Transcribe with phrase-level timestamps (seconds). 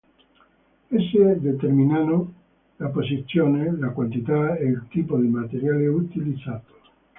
[0.91, 2.33] Esse determinano
[2.77, 6.79] la posizione, la quantità e il tipo di materiale utilizzato.